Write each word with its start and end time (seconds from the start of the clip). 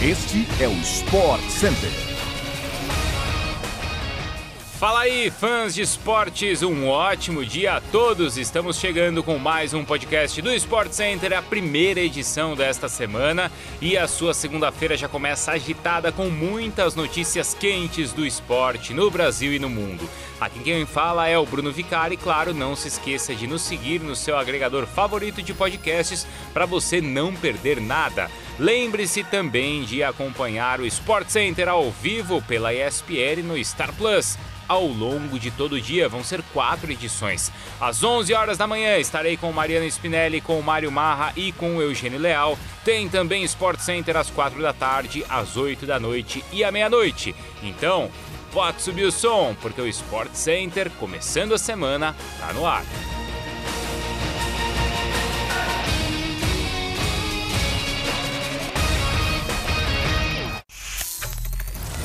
Este 0.00 0.46
é 0.60 0.68
o 0.68 0.72
Sport 0.74 1.42
Center. 1.48 1.90
Fala 4.78 5.00
aí, 5.00 5.28
fãs 5.28 5.74
de 5.74 5.82
esportes, 5.82 6.62
um 6.62 6.86
ótimo 6.86 7.44
dia 7.44 7.74
a 7.74 7.80
todos. 7.80 8.38
Estamos 8.38 8.78
chegando 8.78 9.24
com 9.24 9.36
mais 9.38 9.74
um 9.74 9.84
podcast 9.84 10.40
do 10.40 10.54
Sport 10.54 10.92
Center, 10.92 11.36
a 11.36 11.42
primeira 11.42 11.98
edição 11.98 12.54
desta 12.54 12.88
semana, 12.88 13.50
e 13.80 13.98
a 13.98 14.06
sua 14.06 14.32
segunda-feira 14.32 14.96
já 14.96 15.08
começa 15.08 15.50
agitada 15.50 16.12
com 16.12 16.30
muitas 16.30 16.94
notícias 16.94 17.52
quentes 17.52 18.12
do 18.12 18.24
esporte 18.24 18.94
no 18.94 19.10
Brasil 19.10 19.52
e 19.52 19.58
no 19.58 19.68
mundo. 19.68 20.08
Aqui 20.40 20.60
quem 20.60 20.86
fala 20.86 21.26
é 21.26 21.36
o 21.36 21.44
Bruno 21.44 21.72
Vicari, 21.72 22.14
e 22.14 22.16
claro, 22.16 22.54
não 22.54 22.76
se 22.76 22.86
esqueça 22.86 23.34
de 23.34 23.48
nos 23.48 23.62
seguir 23.62 24.00
no 24.00 24.14
seu 24.14 24.38
agregador 24.38 24.86
favorito 24.86 25.42
de 25.42 25.52
podcasts 25.52 26.24
para 26.54 26.66
você 26.66 27.00
não 27.00 27.34
perder 27.34 27.80
nada. 27.80 28.30
Lembre-se 28.58 29.22
também 29.22 29.84
de 29.84 30.02
acompanhar 30.02 30.80
o 30.80 30.86
Sport 30.86 31.28
Center 31.28 31.68
ao 31.68 31.90
vivo 31.92 32.42
pela 32.42 32.74
ESPN 32.74 33.42
no 33.44 33.64
Star 33.64 33.92
Plus 33.92 34.36
ao 34.66 34.84
longo 34.86 35.38
de 35.38 35.50
todo 35.50 35.74
o 35.74 35.80
dia. 35.80 36.08
Vão 36.08 36.24
ser 36.24 36.42
quatro 36.52 36.90
edições. 36.90 37.52
Às 37.80 38.02
11 38.02 38.34
horas 38.34 38.58
da 38.58 38.66
manhã 38.66 38.98
estarei 38.98 39.36
com 39.36 39.52
Mariana 39.52 39.86
Spinelli, 39.86 40.40
com 40.40 40.60
Mário 40.60 40.90
Marra 40.90 41.32
e 41.36 41.52
com 41.52 41.80
Eugênio 41.80 42.18
Leal. 42.18 42.58
Tem 42.84 43.08
também 43.08 43.44
Sport 43.44 43.78
Center 43.78 44.16
às 44.16 44.28
4 44.28 44.60
da 44.60 44.72
tarde, 44.72 45.24
às 45.28 45.56
8 45.56 45.86
da 45.86 46.00
noite 46.00 46.44
e 46.52 46.64
à 46.64 46.72
meia-noite. 46.72 47.34
Então, 47.62 48.10
pode 48.52 48.82
subir 48.82 49.04
o 49.04 49.12
som, 49.12 49.56
porque 49.62 49.80
o 49.80 49.86
Sport 49.86 50.32
Center, 50.34 50.90
começando 50.98 51.54
a 51.54 51.58
semana, 51.58 52.14
tá 52.40 52.52
no 52.52 52.66
ar. 52.66 52.84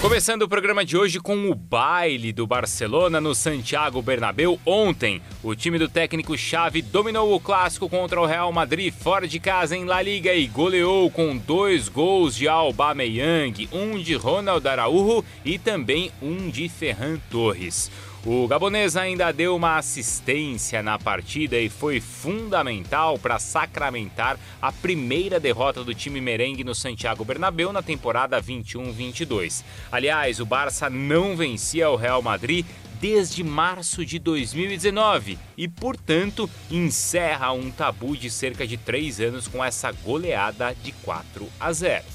Começando 0.04 0.42
o 0.42 0.50
programa 0.50 0.84
de 0.84 0.98
hoje 0.98 1.18
com 1.18 1.50
o 1.50 1.56
baile 1.56 2.34
do 2.34 2.46
Barcelona 2.46 3.22
no 3.22 3.34
Santiago 3.34 4.02
Bernabéu 4.02 4.60
ontem. 4.66 5.22
O 5.42 5.56
time 5.56 5.80
do 5.80 5.88
técnico 5.88 6.38
Xavi 6.38 6.82
dominou 6.82 7.34
o 7.34 7.40
clássico 7.40 7.88
contra 7.88 8.20
o 8.20 8.26
Real 8.26 8.52
Madrid 8.52 8.94
fora 8.94 9.26
de 9.26 9.40
casa 9.40 9.78
em 9.78 9.86
La 9.86 10.02
Liga 10.02 10.34
e 10.34 10.46
goleou 10.46 11.10
com 11.10 11.38
dois 11.38 11.88
gols 11.88 12.36
de 12.36 12.50
Aubameyang, 12.50 13.70
um 13.72 13.98
de 13.98 14.14
Ronald 14.16 14.68
Araújo 14.68 15.24
e 15.46 15.58
também 15.58 16.12
um 16.22 16.50
de 16.50 16.68
Ferran 16.68 17.18
Torres. 17.32 17.90
O 18.26 18.48
gabonês 18.48 18.96
ainda 18.96 19.34
deu 19.34 19.54
uma 19.54 19.78
assistência 19.78 20.82
na 20.82 20.98
partida 20.98 21.60
e 21.60 21.68
foi 21.68 22.00
fundamental 22.00 23.20
para 23.20 23.38
sacramentar 23.38 24.40
a 24.62 24.72
primeira 24.72 25.42
derrota 25.42 25.84
do 25.84 25.94
time 25.94 26.22
merengue 26.22 26.64
no 26.64 26.74
Santiago 26.74 27.26
Bernabéu 27.26 27.74
na 27.74 27.82
temporada 27.82 28.42
21-22. 28.42 29.62
Aliás, 29.92 30.40
o 30.40 30.46
Barça 30.46 30.90
não 30.90 31.36
vencia 31.36 31.90
o 31.90 31.98
Real 31.98 32.22
Madrid 32.22 32.66
desde 33.02 33.44
março 33.44 34.06
de 34.06 34.18
2019 34.20 35.38
e, 35.58 35.68
portanto, 35.68 36.50
encerra 36.72 37.52
um 37.52 37.70
tabu 37.70 38.16
de 38.16 38.30
cerca 38.30 38.66
de 38.66 38.78
três 38.78 39.20
anos 39.20 39.50
com 39.50 39.62
essa 39.62 39.92
goleada 39.92 40.74
de 40.82 40.94
4 40.94 41.46
a 41.60 41.74
0. 41.74 42.06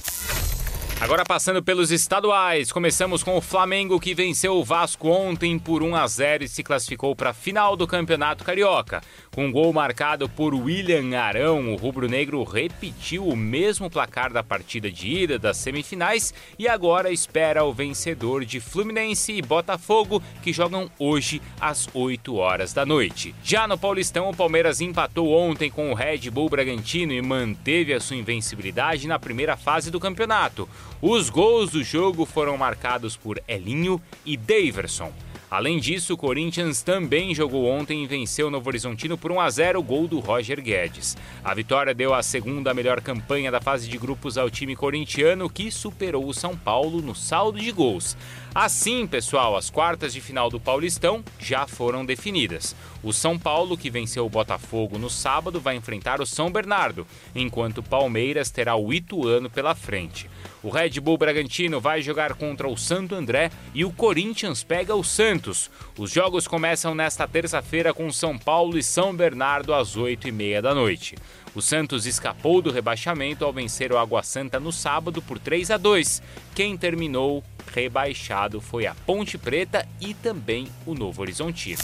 Agora 1.00 1.24
passando 1.24 1.62
pelos 1.62 1.92
estaduais, 1.92 2.72
começamos 2.72 3.22
com 3.22 3.36
o 3.36 3.40
Flamengo 3.40 4.00
que 4.00 4.16
venceu 4.16 4.56
o 4.56 4.64
Vasco 4.64 5.08
ontem 5.08 5.56
por 5.56 5.80
1 5.80 5.94
a 5.94 6.04
0 6.08 6.42
e 6.42 6.48
se 6.48 6.64
classificou 6.64 7.14
para 7.14 7.30
a 7.30 7.32
final 7.32 7.76
do 7.76 7.86
Campeonato 7.86 8.42
Carioca. 8.42 9.00
Com 9.32 9.46
um 9.46 9.52
gol 9.52 9.72
marcado 9.72 10.28
por 10.28 10.52
William 10.52 11.16
Arão, 11.16 11.72
o 11.72 11.76
rubro-negro 11.76 12.42
repetiu 12.42 13.28
o 13.28 13.36
mesmo 13.36 13.88
placar 13.88 14.32
da 14.32 14.42
partida 14.42 14.90
de 14.90 15.08
ida 15.08 15.38
das 15.38 15.56
semifinais 15.58 16.34
e 16.58 16.66
agora 16.66 17.12
espera 17.12 17.62
o 17.62 17.72
vencedor 17.72 18.44
de 18.44 18.58
Fluminense 18.58 19.32
e 19.32 19.40
Botafogo, 19.40 20.20
que 20.42 20.52
jogam 20.52 20.90
hoje 20.98 21.40
às 21.60 21.88
8 21.94 22.34
horas 22.34 22.72
da 22.72 22.84
noite. 22.84 23.32
Já 23.44 23.68
no 23.68 23.78
Paulistão, 23.78 24.28
o 24.28 24.36
Palmeiras 24.36 24.80
empatou 24.80 25.32
ontem 25.32 25.70
com 25.70 25.92
o 25.92 25.94
Red 25.94 26.28
Bull 26.28 26.48
Bragantino 26.48 27.12
e 27.12 27.22
manteve 27.22 27.94
a 27.94 28.00
sua 28.00 28.16
invencibilidade 28.16 29.06
na 29.06 29.20
primeira 29.20 29.56
fase 29.56 29.92
do 29.92 30.00
campeonato. 30.00 30.68
Os 31.00 31.30
gols 31.30 31.70
do 31.70 31.82
jogo 31.82 32.24
foram 32.26 32.56
marcados 32.56 33.16
por 33.16 33.40
Elinho 33.46 34.00
e 34.24 34.36
Daverson. 34.36 35.12
Além 35.50 35.78
disso, 35.78 36.12
o 36.12 36.16
Corinthians 36.16 36.82
também 36.82 37.34
jogou 37.34 37.66
ontem 37.66 38.04
e 38.04 38.06
venceu 38.06 38.48
o 38.48 38.50
Novo 38.50 38.68
Horizontino 38.68 39.16
por 39.16 39.32
1 39.32 39.40
a 39.40 39.48
0 39.48 39.82
gol 39.82 40.06
do 40.06 40.20
Roger 40.20 40.60
Guedes. 40.60 41.16
A 41.42 41.54
vitória 41.54 41.94
deu 41.94 42.12
a 42.12 42.22
segunda 42.22 42.74
melhor 42.74 43.00
campanha 43.00 43.50
da 43.50 43.58
fase 43.58 43.88
de 43.88 43.96
grupos 43.96 44.36
ao 44.36 44.50
time 44.50 44.76
corintiano, 44.76 45.48
que 45.48 45.70
superou 45.70 46.28
o 46.28 46.34
São 46.34 46.54
Paulo 46.54 47.00
no 47.00 47.14
saldo 47.14 47.58
de 47.58 47.72
gols. 47.72 48.14
Assim, 48.54 49.06
pessoal, 49.06 49.56
as 49.56 49.70
quartas 49.70 50.12
de 50.12 50.20
final 50.20 50.50
do 50.50 50.60
Paulistão 50.60 51.24
já 51.38 51.66
foram 51.66 52.04
definidas. 52.04 52.74
O 53.02 53.12
São 53.12 53.38
Paulo, 53.38 53.76
que 53.76 53.90
venceu 53.90 54.26
o 54.26 54.30
Botafogo 54.30 54.98
no 54.98 55.08
sábado, 55.08 55.60
vai 55.60 55.76
enfrentar 55.76 56.20
o 56.20 56.26
São 56.26 56.50
Bernardo, 56.50 57.06
enquanto 57.34 57.78
o 57.78 57.82
Palmeiras 57.82 58.50
terá 58.50 58.74
o 58.74 58.92
Ituano 58.92 59.48
pela 59.48 59.74
frente. 59.74 60.28
O 60.62 60.70
Red 60.70 60.98
Bull 61.00 61.16
Bragantino 61.16 61.80
vai 61.80 62.02
jogar 62.02 62.34
contra 62.34 62.66
o 62.66 62.76
Santo 62.76 63.14
André 63.14 63.50
e 63.72 63.84
o 63.84 63.92
Corinthians 63.92 64.64
pega 64.64 64.94
o 64.94 65.04
Santos. 65.04 65.37
Os 65.96 66.10
jogos 66.10 66.48
começam 66.48 66.94
nesta 66.94 67.26
terça-feira 67.26 67.94
com 67.94 68.10
São 68.10 68.36
Paulo 68.36 68.76
e 68.76 68.82
São 68.82 69.14
Bernardo 69.14 69.72
às 69.72 69.96
8h30 69.96 70.60
da 70.60 70.74
noite. 70.74 71.16
O 71.54 71.62
Santos 71.62 72.06
escapou 72.06 72.60
do 72.60 72.70
rebaixamento 72.70 73.44
ao 73.44 73.52
vencer 73.52 73.92
o 73.92 73.98
Água 73.98 74.22
Santa 74.22 74.58
no 74.58 74.72
sábado 74.72 75.22
por 75.22 75.38
3 75.38 75.70
a 75.70 75.76
2. 75.76 76.22
Quem 76.54 76.76
terminou 76.76 77.42
rebaixado 77.72 78.60
foi 78.60 78.86
a 78.86 78.94
Ponte 78.94 79.38
Preta 79.38 79.86
e 80.00 80.14
também 80.14 80.68
o 80.84 80.94
Novo 80.94 81.22
Horizontino. 81.22 81.78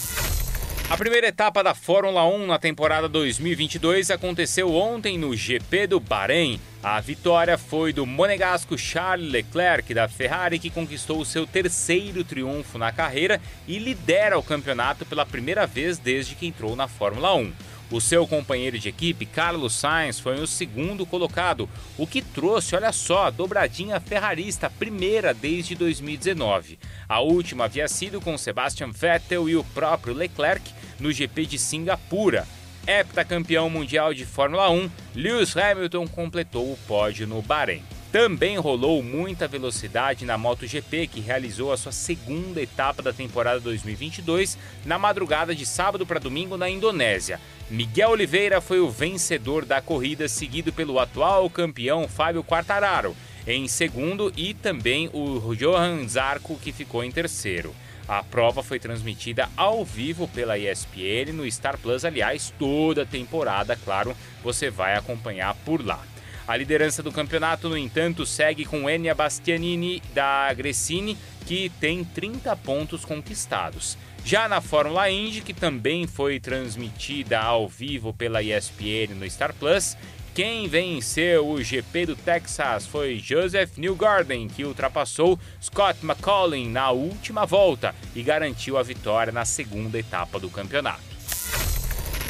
A 0.90 0.98
primeira 0.98 1.28
etapa 1.28 1.62
da 1.62 1.74
Fórmula 1.74 2.26
1 2.26 2.46
na 2.46 2.58
temporada 2.58 3.08
2022 3.08 4.10
aconteceu 4.10 4.74
ontem 4.74 5.16
no 5.16 5.34
GP 5.34 5.86
do 5.86 5.98
Bahrein. 5.98 6.60
A 6.82 7.00
vitória 7.00 7.56
foi 7.56 7.90
do 7.90 8.04
monegasco 8.04 8.76
Charles 8.76 9.32
Leclerc 9.32 9.94
da 9.94 10.06
Ferrari, 10.06 10.58
que 10.58 10.68
conquistou 10.68 11.20
o 11.20 11.24
seu 11.24 11.46
terceiro 11.46 12.22
triunfo 12.22 12.76
na 12.76 12.92
carreira 12.92 13.40
e 13.66 13.78
lidera 13.78 14.38
o 14.38 14.42
campeonato 14.42 15.06
pela 15.06 15.24
primeira 15.24 15.66
vez 15.66 15.96
desde 15.96 16.34
que 16.34 16.46
entrou 16.46 16.76
na 16.76 16.86
Fórmula 16.86 17.34
1. 17.34 17.50
O 17.90 18.00
seu 18.00 18.26
companheiro 18.26 18.78
de 18.78 18.88
equipe, 18.88 19.26
Carlos 19.26 19.74
Sainz, 19.74 20.18
foi 20.18 20.40
o 20.40 20.46
segundo 20.46 21.04
colocado, 21.04 21.68
o 21.98 22.06
que 22.06 22.22
trouxe, 22.22 22.74
olha 22.74 22.92
só, 22.92 23.26
a 23.26 23.30
dobradinha 23.30 24.00
ferrarista, 24.00 24.70
primeira 24.70 25.34
desde 25.34 25.74
2019. 25.74 26.78
A 27.08 27.20
última 27.20 27.64
havia 27.64 27.86
sido 27.86 28.20
com 28.20 28.38
Sebastian 28.38 28.90
Vettel 28.90 29.48
e 29.48 29.56
o 29.56 29.62
próprio 29.62 30.14
Leclerc 30.14 30.62
no 30.98 31.12
GP 31.12 31.46
de 31.46 31.58
Singapura. 31.58 32.46
Heptacampeão 32.86 33.70
mundial 33.70 34.12
de 34.12 34.24
Fórmula 34.24 34.70
1, 34.70 34.90
Lewis 35.14 35.56
Hamilton 35.56 36.06
completou 36.06 36.72
o 36.72 36.78
pódio 36.86 37.26
no 37.26 37.40
Bahrein. 37.40 37.82
Também 38.14 38.56
rolou 38.56 39.02
muita 39.02 39.48
velocidade 39.48 40.24
na 40.24 40.38
MotoGP, 40.38 41.08
que 41.08 41.18
realizou 41.18 41.72
a 41.72 41.76
sua 41.76 41.90
segunda 41.90 42.62
etapa 42.62 43.02
da 43.02 43.12
temporada 43.12 43.58
2022 43.58 44.56
na 44.86 44.96
madrugada 44.96 45.52
de 45.52 45.66
sábado 45.66 46.06
para 46.06 46.20
domingo 46.20 46.56
na 46.56 46.70
Indonésia. 46.70 47.40
Miguel 47.68 48.10
Oliveira 48.10 48.60
foi 48.60 48.78
o 48.78 48.88
vencedor 48.88 49.64
da 49.64 49.80
corrida, 49.80 50.28
seguido 50.28 50.72
pelo 50.72 51.00
atual 51.00 51.50
campeão 51.50 52.06
Fábio 52.06 52.44
Quartararo 52.44 53.16
em 53.48 53.66
segundo 53.66 54.32
e 54.36 54.54
também 54.54 55.10
o 55.12 55.52
Johan 55.56 56.06
Zarco, 56.06 56.56
que 56.56 56.70
ficou 56.70 57.02
em 57.02 57.10
terceiro. 57.10 57.74
A 58.06 58.22
prova 58.22 58.62
foi 58.62 58.78
transmitida 58.78 59.48
ao 59.56 59.84
vivo 59.84 60.28
pela 60.28 60.56
ESPN 60.56 61.32
no 61.32 61.50
Star 61.50 61.76
Plus, 61.78 62.04
aliás, 62.04 62.54
toda 62.60 63.02
a 63.02 63.06
temporada, 63.06 63.76
claro, 63.84 64.16
você 64.40 64.70
vai 64.70 64.94
acompanhar 64.94 65.52
por 65.64 65.84
lá. 65.84 66.00
A 66.46 66.56
liderança 66.56 67.02
do 67.02 67.10
campeonato, 67.10 67.70
no 67.70 67.78
entanto, 67.78 68.26
segue 68.26 68.66
com 68.66 68.88
Enia 68.88 69.14
Bastianini 69.14 70.02
da 70.12 70.52
Gresini, 70.52 71.16
que 71.46 71.70
tem 71.80 72.04
30 72.04 72.54
pontos 72.56 73.02
conquistados. 73.04 73.96
Já 74.24 74.46
na 74.46 74.60
Fórmula 74.60 75.10
Indy, 75.10 75.40
que 75.40 75.54
também 75.54 76.06
foi 76.06 76.38
transmitida 76.38 77.40
ao 77.40 77.66
vivo 77.66 78.12
pela 78.12 78.42
ESPN 78.42 79.14
no 79.14 79.30
Star 79.30 79.54
Plus, 79.54 79.96
quem 80.34 80.66
venceu 80.66 81.48
o 81.48 81.62
GP 81.62 82.06
do 82.06 82.16
Texas 82.16 82.86
foi 82.86 83.18
Joseph 83.18 83.78
Newgarden, 83.78 84.48
que 84.48 84.64
ultrapassou 84.64 85.38
Scott 85.62 86.04
McCollin 86.04 86.68
na 86.68 86.90
última 86.90 87.46
volta 87.46 87.94
e 88.14 88.22
garantiu 88.22 88.76
a 88.76 88.82
vitória 88.82 89.32
na 89.32 89.44
segunda 89.44 89.98
etapa 89.98 90.40
do 90.40 90.50
campeonato. 90.50 91.13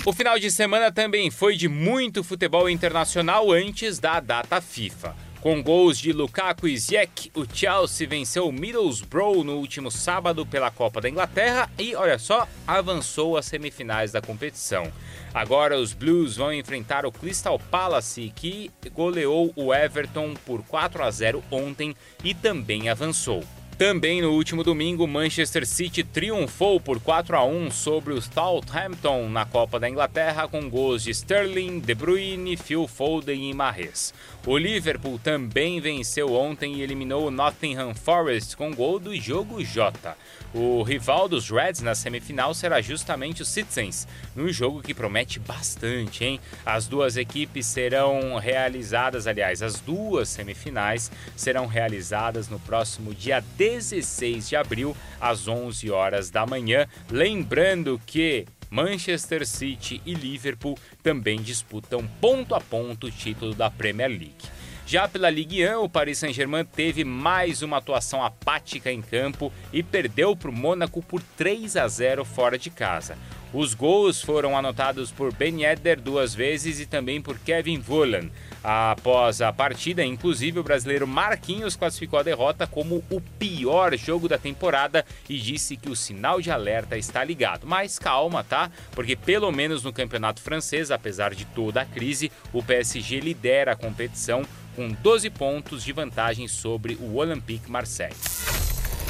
O 0.07 0.13
final 0.13 0.39
de 0.39 0.51
semana 0.51 0.93
também 0.93 1.31
foi 1.31 1.57
de 1.57 1.67
muito 1.67 2.23
futebol 2.23 2.69
internacional 2.69 3.51
antes 3.51 3.99
da 3.99 4.21
data 4.21 4.61
FIFA. 4.61 5.17
Com 5.41 5.63
gols 5.63 5.99
de 5.99 6.13
Lukaku 6.13 6.69
e 6.69 6.77
Ziyech, 6.77 7.33
o 7.35 7.47
Chelsea 7.51 8.07
venceu 8.07 8.47
o 8.47 8.53
Middlesbrough 8.53 9.43
no 9.43 9.57
último 9.57 9.91
sábado 9.91 10.45
pela 10.45 10.71
Copa 10.71 11.01
da 11.01 11.09
Inglaterra 11.09 11.71
e, 11.79 11.95
olha 11.97 12.19
só, 12.19 12.47
avançou 12.67 13.39
às 13.39 13.47
semifinais 13.47 14.13
da 14.13 14.21
competição. 14.21 14.93
Agora 15.33 15.79
os 15.79 15.95
Blues 15.95 16.37
vão 16.37 16.53
enfrentar 16.53 17.07
o 17.07 17.13
Crystal 17.13 17.59
Palace, 17.59 18.31
que 18.37 18.71
goleou 18.93 19.55
o 19.57 19.73
Everton 19.73 20.35
por 20.45 20.63
4 20.65 21.03
a 21.03 21.11
0 21.11 21.43
ontem 21.51 21.97
e 22.23 22.35
também 22.35 22.91
avançou. 22.91 23.43
Também 23.77 24.23
no 24.23 24.31
último 24.31 24.63
domingo, 24.63 25.05
Manchester 25.05 25.67
City 25.67 26.05
triunfou 26.05 26.79
por 26.81 27.01
4 27.01 27.37
a 27.37 27.45
1 27.45 27.73
sobre 27.73 28.13
o 28.13 28.23
Southampton 28.23 29.29
na 29.29 29.45
Copa 29.45 29.81
da 29.81 29.91
Inglaterra 29.91 30.47
com 30.47 30.71
gols 30.71 31.03
de 31.03 31.11
Sterling, 31.11 31.81
De 31.81 31.93
Bruyne, 31.93 32.57
Phil 32.57 32.87
Foden 32.87 33.51
e 33.51 33.53
Mahrez. 33.53 34.15
O 34.47 34.57
Liverpool 34.57 35.19
também 35.19 35.81
venceu 35.81 36.35
ontem 36.35 36.75
e 36.75 36.83
eliminou 36.83 37.27
o 37.27 37.31
Nottingham 37.33 37.95
Forest 37.95 38.57
com 38.57 38.73
gol 38.73 39.01
do 39.01 39.17
jogo 39.17 39.65
J. 39.65 40.17
O 40.53 40.85
rival 40.85 41.29
dos 41.29 41.51
Reds 41.51 41.81
na 41.81 41.97
semifinal 41.97 42.55
será 42.55 42.81
justamente 42.81 43.43
o 43.43 43.45
Citizens, 43.45 44.07
num 44.37 44.53
jogo 44.53 44.83
que 44.83 44.95
promete 44.95 45.41
bastante, 45.41 46.25
hein? 46.25 46.41
As 46.65 46.87
duas 46.87 47.17
equipes 47.17 47.67
serão 47.67 48.37
realizadas, 48.37 49.27
aliás, 49.27 49.63
as 49.63 49.81
duas 49.81 50.29
semifinais 50.29 51.11
serão 51.35 51.67
realizadas 51.67 52.49
no 52.49 52.61
próximo 52.61 53.13
dia 53.13 53.43
16 53.65 54.51
de 54.51 54.57
abril, 54.57 54.95
às 55.19 55.49
11 55.49 55.91
horas 55.91 56.29
da 56.29 56.45
manhã. 56.45 56.87
Lembrando 57.11 57.99
que 58.05 58.45
Manchester 58.69 59.47
City 59.47 60.03
e 60.05 60.13
Liverpool 60.13 60.79
também 61.03 61.41
disputam 61.41 62.07
ponto 62.21 62.55
a 62.55 62.61
ponto 62.61 63.07
o 63.07 63.11
título 63.11 63.55
da 63.55 63.71
Premier 63.71 64.11
League. 64.11 64.53
Já 64.87 65.09
pela 65.09 65.31
Ligue 65.31 65.67
1, 65.67 65.83
o 65.83 65.89
Paris 65.89 66.19
Saint-Germain 66.19 66.67
teve 66.67 67.05
mais 67.05 67.63
uma 67.63 67.79
atuação 67.79 68.23
apática 68.23 68.93
em 68.93 69.01
campo 69.01 69.51
e 69.73 69.83
perdeu 69.83 70.37
para 70.37 70.51
o 70.51 70.53
Mônaco 70.53 71.03
por 71.03 71.23
3 71.39 71.75
a 71.79 71.89
0 71.89 72.23
fora 72.23 72.59
de 72.59 72.69
casa. 72.69 73.17
Os 73.55 73.73
gols 73.73 74.21
foram 74.21 74.59
anotados 74.59 75.13
por 75.13 75.33
Ben 75.33 75.63
Yedder 75.63 76.01
duas 76.01 76.35
vezes 76.35 76.81
e 76.81 76.87
também 76.87 77.23
por 77.23 77.39
Kevin 77.39 77.79
Volland. 77.79 78.33
Após 78.65 79.41
a 79.41 79.53
partida, 79.53 80.05
inclusive, 80.05 80.59
o 80.59 80.65
brasileiro 80.65 81.07
Marquinhos 81.07 81.77
classificou 81.77 82.19
a 82.19 82.25
derrota 82.25 82.67
como 82.67 83.05
o 83.09 83.21
pior 83.39 83.97
jogo 83.97 84.27
da 84.27 84.39
temporada 84.39 85.07
e 85.29 85.39
disse 85.39 85.77
que 85.77 85.89
o 85.89 85.95
sinal 85.95 86.41
de 86.41 86.51
alerta 86.51 86.99
está 86.99 87.23
ligado. 87.23 87.65
Mas 87.65 87.97
calma, 87.97 88.43
tá? 88.43 88.73
Porque 88.91 89.15
pelo 89.15 89.53
menos 89.53 89.85
no 89.85 89.93
campeonato 89.93 90.41
francês, 90.41 90.91
apesar 90.91 91.33
de 91.33 91.45
toda 91.45 91.83
a 91.83 91.87
crise, 91.87 92.33
o 92.53 92.61
PSG 92.61 93.21
lidera 93.21 93.71
a 93.71 93.77
competição 93.77 94.43
com 94.75 94.89
12 94.91 95.31
pontos 95.31 95.85
de 95.85 95.93
vantagem 95.93 96.49
sobre 96.49 96.95
o 96.97 97.15
Olympique 97.15 97.71
Marseille. 97.71 98.17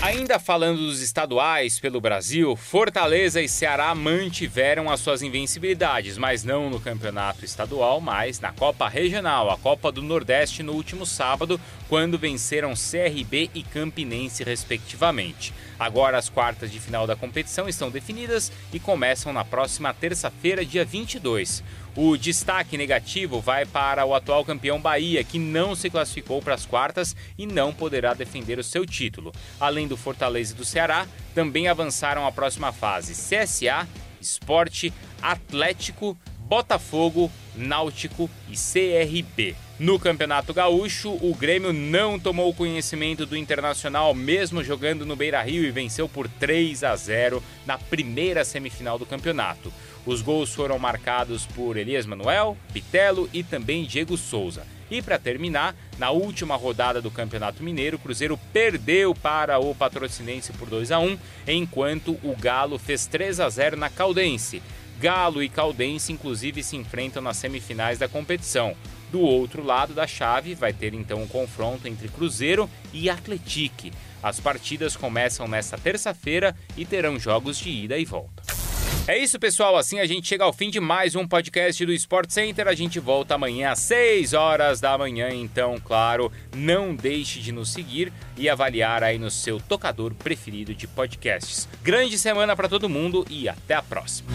Ainda 0.05 0.39
falando 0.39 0.81
dos 0.81 1.01
estaduais 1.01 1.81
pelo 1.81 1.99
Brasil, 1.99 2.55
Fortaleza 2.57 3.41
e 3.41 3.49
Ceará 3.49 3.95
mantiveram 3.95 4.91
as 4.91 5.01
suas 5.01 5.23
invencibilidades, 5.23 6.19
mas 6.19 6.45
não 6.45 6.69
no 6.69 6.79
campeonato 6.79 7.43
estadual, 7.43 8.03
mas 8.03 8.39
na 8.39 8.53
Copa 8.53 8.87
Regional, 8.87 9.51
a 9.51 9.57
Copa 9.57 9.91
do 9.91 10.03
Nordeste, 10.03 10.63
no 10.63 10.75
último 10.75 11.07
sábado, 11.07 11.59
quando 11.89 12.19
venceram 12.19 12.75
CRB 12.75 13.51
e 13.55 13.63
Campinense, 13.63 14.45
respectivamente. 14.45 15.55
Agora 15.79 16.19
as 16.19 16.29
quartas 16.29 16.71
de 16.71 16.79
final 16.79 17.07
da 17.07 17.17
competição 17.17 17.67
estão 17.67 17.91
definidas 17.91 18.53
e 18.75 18.79
começam 18.79 19.33
na 19.33 19.43
próxima 19.43 19.95
terça-feira, 19.95 20.67
dia 20.67 20.85
22. 20.85 21.65
O 21.97 22.17
destaque 22.17 22.77
negativo 22.77 23.41
vai 23.41 23.65
para 23.65 24.05
o 24.05 24.15
atual 24.15 24.45
campeão 24.45 24.81
Bahia, 24.81 25.23
que 25.23 25.39
não 25.39 25.77
se 25.77 25.89
classificou 25.89 26.43
para 26.43 26.55
as 26.55 26.67
quartas 26.67 27.15
e 27.39 27.47
não 27.47 27.73
poderá 27.73 28.15
defender 28.15 28.59
o 28.59 28.65
seu 28.65 28.85
título. 28.85 29.33
Além 29.61 29.87
do 29.87 29.97
Fortaleza 29.97 30.53
e 30.53 30.57
do 30.57 30.65
Ceará, 30.65 31.07
também 31.37 31.69
avançaram 31.69 32.27
à 32.27 32.33
próxima 32.33 32.73
fase 32.73 33.13
CSA, 33.13 33.87
Esporte, 34.21 34.93
Atlético, 35.23 36.19
Botafogo, 36.41 37.31
Náutico 37.55 38.29
e 38.51 38.57
CRB. 38.57 39.55
No 39.77 39.99
Campeonato 39.99 40.55
Gaúcho, 40.55 41.11
o 41.21 41.35
Grêmio 41.35 41.73
não 41.73 42.17
tomou 42.17 42.55
conhecimento 42.55 43.27
do 43.27 43.37
Internacional, 43.37 44.15
mesmo 44.15 44.63
jogando 44.63 45.05
no 45.05 45.17
Beira 45.17 45.43
Rio, 45.43 45.65
e 45.65 45.71
venceu 45.73 46.09
por 46.09 46.29
3 46.29 46.85
a 46.85 46.95
0 46.95 47.43
na 47.67 47.77
primeira 47.77 48.45
semifinal 48.45 49.01
do 49.01 49.05
campeonato. 49.05 49.73
Os 50.07 50.23
gols 50.23 50.55
foram 50.55 50.79
marcados 50.79 51.45
por 51.45 51.77
Elias 51.77 52.07
Manuel, 52.07 52.57
Bitelo 52.73 53.29
e 53.33 53.43
também 53.43 53.85
Diego 53.85 54.17
Souza. 54.17 54.65
E 54.89 55.03
para 55.03 55.19
terminar, 55.19 55.75
na 55.99 56.11
última 56.13 56.55
rodada 56.55 57.03
do 57.03 57.11
Campeonato 57.11 57.65
Mineiro, 57.65 57.97
o 57.97 58.01
Cruzeiro 58.01 58.39
perdeu 58.53 59.13
para 59.13 59.59
o 59.59 59.75
Patrocinense 59.75 60.53
por 60.53 60.69
2 60.69 60.93
a 60.93 61.01
1, 61.01 61.19
enquanto 61.49 62.13
o 62.23 62.37
Galo 62.39 62.79
fez 62.79 63.07
3 63.07 63.41
a 63.41 63.49
0 63.49 63.77
na 63.77 63.91
Caldense. 63.91 64.63
Galo 65.01 65.43
e 65.43 65.49
Caldense 65.49 66.13
inclusive 66.13 66.63
se 66.63 66.77
enfrentam 66.77 67.21
nas 67.21 67.39
semifinais 67.39 67.99
da 67.99 68.07
competição. 68.07 68.77
Do 69.15 69.21
outro 69.21 69.63
lado 69.63 69.95
da 69.95 70.09
chave 70.09 70.57
vai 70.57 70.73
ter 70.73 70.93
então 70.93 71.23
um 71.23 71.29
confronto 71.29 71.87
entre 71.87 72.09
Cruzeiro 72.09 72.69
e 72.93 73.09
Atletique. 73.09 73.93
As 74.21 74.41
partidas 74.41 74.97
começam 74.97 75.47
nesta 75.47 75.79
terça-feira 75.79 76.53
e 76.77 76.85
terão 76.85 77.17
jogos 77.17 77.57
de 77.57 77.71
ida 77.71 77.97
e 77.97 78.05
volta. 78.05 78.43
É 79.07 79.17
isso, 79.17 79.39
pessoal. 79.39 79.77
Assim 79.77 80.01
a 80.01 80.05
gente 80.05 80.27
chega 80.27 80.43
ao 80.43 80.53
fim 80.53 80.69
de 80.69 80.81
mais 80.81 81.15
um 81.15 81.29
podcast 81.29 81.87
do 81.87 81.93
Sport 81.93 82.29
Center. 82.31 82.67
A 82.67 82.75
gente 82.75 82.99
volta 82.99 83.37
amanhã 83.37 83.71
às 83.71 83.79
6 83.79 84.33
horas 84.33 84.81
da 84.81 84.99
manhã. 84.99 85.29
Então, 85.31 85.77
claro, 85.79 86.33
não 86.53 86.93
deixe 86.93 87.39
de 87.39 87.53
nos 87.53 87.73
seguir 87.73 88.13
e 88.37 88.49
avaliar 88.49 89.05
aí 89.05 89.17
no 89.17 89.31
seu 89.31 89.61
tocador 89.61 90.13
preferido 90.13 90.75
de 90.75 90.89
podcasts. 90.89 91.69
Grande 91.85 92.19
semana 92.19 92.57
para 92.57 92.69
todo 92.69 92.89
mundo 92.89 93.25
e 93.31 93.49
até 93.49 93.75
a 93.75 93.83
próxima. 93.83 94.29